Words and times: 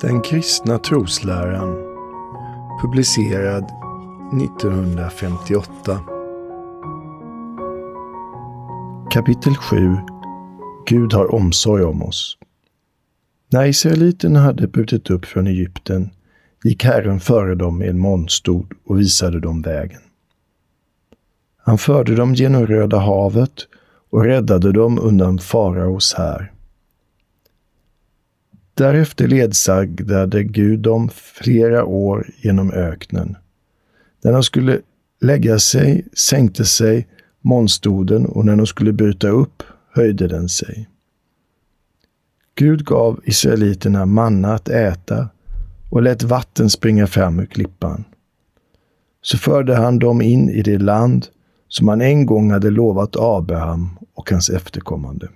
Den 0.00 0.22
kristna 0.22 0.78
trosläran 0.78 1.74
publicerad 2.82 3.64
1958 4.42 6.00
Kapitel 9.10 9.56
7 9.56 9.96
Gud 10.86 11.12
har 11.12 11.34
omsorg 11.34 11.84
om 11.84 12.02
oss. 12.02 12.38
När 13.52 13.66
israeliterna 13.66 14.40
hade 14.40 14.68
brutit 14.68 15.10
upp 15.10 15.24
från 15.24 15.46
Egypten 15.46 16.10
gick 16.64 16.84
Herren 16.84 17.20
före 17.20 17.54
dem 17.54 17.78
med 17.78 17.88
en 17.88 17.98
molnstod 17.98 18.72
och 18.86 18.98
visade 18.98 19.40
dem 19.40 19.62
vägen. 19.62 20.00
Han 21.56 21.78
förde 21.78 22.14
dem 22.14 22.34
genom 22.34 22.66
Röda 22.66 22.98
havet 22.98 23.66
och 24.10 24.24
räddade 24.24 24.72
dem 24.72 24.98
undan 24.98 25.38
faraos 25.38 26.14
här. 26.14 26.52
Därefter 28.78 29.28
ledsagdade 29.28 30.44
Gud 30.44 30.80
dem 30.80 31.08
flera 31.14 31.84
år 31.84 32.30
genom 32.36 32.72
öknen. 32.72 33.36
När 34.24 34.32
de 34.32 34.42
skulle 34.42 34.80
lägga 35.20 35.58
sig 35.58 36.06
sänkte 36.12 36.64
sig 36.64 37.08
molnstoden 37.40 38.26
och 38.26 38.44
när 38.44 38.56
de 38.56 38.66
skulle 38.66 38.92
bryta 38.92 39.28
upp 39.28 39.62
höjde 39.94 40.28
den 40.28 40.48
sig. 40.48 40.88
Gud 42.54 42.84
gav 42.84 43.20
israeliterna 43.24 44.06
manna 44.06 44.54
att 44.54 44.68
äta 44.68 45.28
och 45.90 46.02
lät 46.02 46.22
vatten 46.22 46.70
springa 46.70 47.06
fram 47.06 47.40
ur 47.40 47.46
klippan. 47.46 48.04
Så 49.22 49.38
förde 49.38 49.76
han 49.76 49.98
dem 49.98 50.22
in 50.22 50.50
i 50.50 50.62
det 50.62 50.78
land 50.78 51.26
som 51.68 51.88
han 51.88 52.00
en 52.00 52.26
gång 52.26 52.50
hade 52.50 52.70
lovat 52.70 53.16
Abraham 53.16 53.98
och 54.14 54.30
hans 54.30 54.50
efterkommande. 54.50 55.28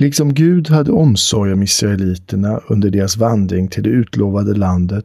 Liksom 0.00 0.34
Gud 0.34 0.68
hade 0.68 0.92
omsorg 0.92 1.52
om 1.52 1.62
israeliterna 1.62 2.60
under 2.68 2.90
deras 2.90 3.16
vandring 3.16 3.68
till 3.68 3.82
det 3.82 3.90
utlovade 3.90 4.54
landet, 4.54 5.04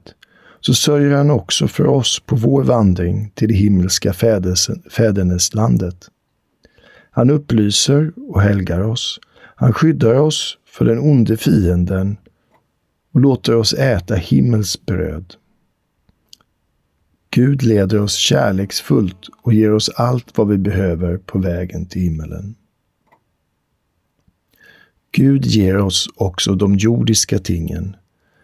så 0.62 0.74
sörjer 0.74 1.18
han 1.18 1.32
också 1.32 1.68
för 1.68 1.86
oss 1.86 2.22
på 2.26 2.36
vår 2.36 2.64
vandring 2.64 3.32
till 3.34 3.48
det 3.48 3.54
himmelska 3.54 4.14
fäderneslandet. 4.90 6.08
Han 7.12 7.30
upplyser 7.30 8.12
och 8.30 8.42
helgar 8.42 8.82
oss. 8.82 9.20
Han 9.56 9.74
skyddar 9.74 10.16
oss 10.16 10.58
för 10.66 10.86
den 10.86 11.00
onde 11.00 11.38
fienden 11.38 12.18
och 13.14 13.20
låter 13.20 13.56
oss 13.56 13.74
äta 13.74 14.16
himmelsbröd. 14.16 15.34
Gud 17.30 17.64
leder 17.64 18.02
oss 18.02 18.16
kärleksfullt 18.16 19.30
och 19.42 19.54
ger 19.54 19.74
oss 19.74 19.90
allt 19.90 20.38
vad 20.38 20.48
vi 20.48 20.58
behöver 20.58 21.18
på 21.18 21.40
vägen 21.40 21.86
till 21.86 22.02
himmelen. 22.02 22.56
Gud 25.18 25.46
ger 25.46 25.78
oss 25.78 26.10
också 26.16 26.56
de 26.56 26.76
jordiska 26.76 27.40
tingen. 27.40 27.96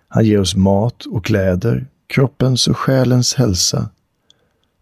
Han 0.08 0.26
ger 0.26 0.40
oss 0.40 0.56
mat 0.56 1.06
och 1.06 1.26
kläder, 1.26 1.88
kroppens 2.08 2.68
och 2.68 2.78
själens 2.78 3.34
hälsa. 3.34 3.90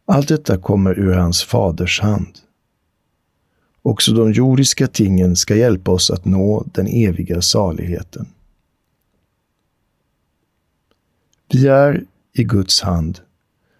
Allt 0.06 0.28
detta 0.28 0.58
kommer 0.58 1.00
ur 1.00 1.14
hans 1.14 1.44
faders 1.44 2.02
hand. 2.02 2.40
Också 3.82 4.14
de 4.14 4.32
jordiska 4.32 4.88
tingen 4.88 5.36
ska 5.36 5.56
hjälpa 5.56 5.92
oss 5.92 6.12
att 6.12 6.26
nå 6.26 6.64
den 6.73 6.88
eviga 6.88 7.42
saligheten. 7.42 8.28
Vi 11.52 11.67
är 11.67 12.04
i 12.34 12.44
Guds 12.44 12.82
hand. 12.82 13.20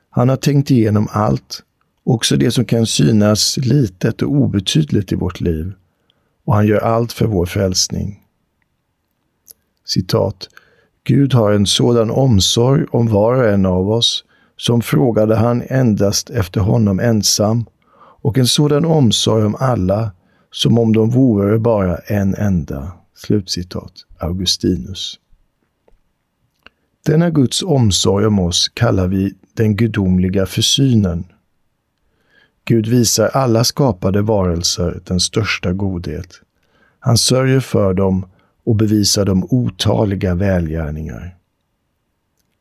Han 0.10 0.30
har 0.30 0.38
tänkt 0.38 0.72
igenom 0.72 1.08
allt, 1.12 1.64
också 2.04 2.38
det 2.38 2.52
som 2.52 2.66
kan 2.66 2.86
synas 2.86 3.58
litet 3.58 4.22
och 4.22 4.32
obetydligt 4.32 5.12
i 5.12 5.16
vårt 5.16 5.42
liv 5.42 5.74
och 6.46 6.56
han 6.56 6.68
gör 6.68 6.80
allt 6.80 7.14
för 7.14 7.26
vår 7.26 7.46
frälsning. 7.46 8.24
Citat. 9.86 10.50
Gud 11.04 11.34
har 11.34 11.52
en 11.52 11.66
sådan 11.66 12.12
omsorg 12.12 12.86
om 12.92 13.08
var 13.08 13.34
och 13.34 13.50
en 13.50 13.66
av 13.66 13.90
oss, 13.92 14.24
som 14.58 14.82
frågade 14.82 15.36
han 15.36 15.64
endast 15.68 16.30
efter 16.30 16.62
honom 16.62 17.00
ensam, 17.00 17.66
och 18.22 18.38
en 18.38 18.48
sådan 18.48 18.86
omsorg 18.86 19.46
om 19.46 19.56
alla, 19.60 20.12
som 20.52 20.80
om 20.80 20.94
de 20.94 21.10
vore 21.10 21.60
bara 21.60 21.98
en 21.98 22.36
enda. 22.36 22.92
Slutcitat. 23.16 23.94
Augustinus. 24.20 25.20
Denna 27.06 27.30
Guds 27.30 27.64
omsorg 27.64 28.26
om 28.26 28.40
oss 28.40 28.70
kallar 28.74 29.08
vi 29.08 29.34
den 29.54 29.76
gudomliga 29.76 30.46
försynen. 30.46 31.26
Gud 32.70 32.88
visar 32.88 33.28
alla 33.28 33.64
skapade 33.64 34.22
varelser 34.22 35.02
den 35.06 35.20
största 35.20 35.74
godhet. 35.74 36.42
Han 37.00 37.18
sörjer 37.18 37.60
för 37.60 37.94
dem 37.94 38.26
och 38.64 38.76
bevisar 38.76 39.26
dem 39.26 39.48
otaliga 39.50 40.36
välgärningar. 40.36 41.38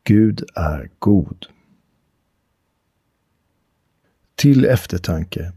Gud 0.03 0.43
är 0.55 0.89
god. 0.99 1.45
Till 4.35 4.65
eftertanke. 4.65 5.51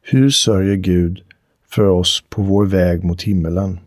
Hur 0.00 0.30
sörjer 0.30 0.76
Gud 0.76 1.24
för 1.68 1.86
oss 1.86 2.24
på 2.28 2.42
vår 2.42 2.66
väg 2.66 3.04
mot 3.04 3.22
himmelen? 3.22 3.80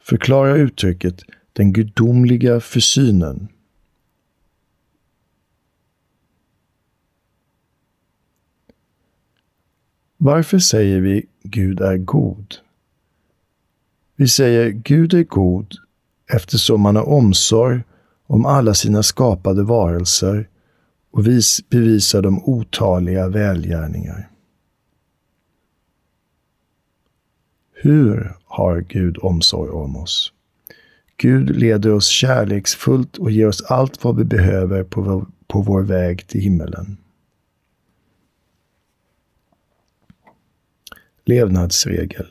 Förklara 0.00 0.56
uttrycket 0.56 1.22
den 1.52 1.72
gudomliga 1.72 2.60
försynen. 2.60 3.48
Varför 10.24 10.58
säger 10.58 11.00
vi 11.00 11.26
Gud 11.42 11.80
är 11.80 11.96
god? 11.96 12.54
Vi 14.16 14.28
säger 14.28 14.70
Gud 14.70 15.14
är 15.14 15.22
god 15.22 15.74
eftersom 16.32 16.84
han 16.84 16.96
har 16.96 17.08
omsorg 17.08 17.82
om 18.26 18.46
alla 18.46 18.74
sina 18.74 19.02
skapade 19.02 19.62
varelser 19.62 20.48
och 21.10 21.26
vis 21.26 21.68
bevisar 21.68 22.22
dem 22.22 22.42
otaliga 22.44 23.28
välgärningar. 23.28 24.30
Hur 27.72 28.36
har 28.44 28.80
Gud 28.80 29.18
omsorg 29.22 29.70
om 29.70 29.96
oss? 29.96 30.32
Gud 31.16 31.56
leder 31.56 31.92
oss 31.92 32.08
kärleksfullt 32.08 33.16
och 33.16 33.30
ger 33.30 33.46
oss 33.46 33.62
allt 33.62 34.04
vad 34.04 34.16
vi 34.16 34.24
behöver 34.24 34.84
på 34.84 35.00
vår, 35.00 35.26
på 35.46 35.60
vår 35.60 35.82
väg 35.82 36.26
till 36.26 36.40
himmelen. 36.40 36.96
Levnadsregel. 41.24 42.26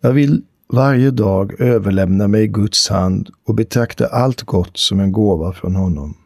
Jag 0.00 0.12
vill 0.12 0.42
varje 0.72 1.10
dag 1.10 1.60
överlämna 1.60 2.28
mig 2.28 2.42
i 2.42 2.46
Guds 2.46 2.88
hand 2.88 3.30
och 3.46 3.54
betrakta 3.54 4.06
allt 4.06 4.42
gott 4.42 4.76
som 4.76 5.00
en 5.00 5.12
gåva 5.12 5.52
från 5.52 5.76
honom. 5.76 6.16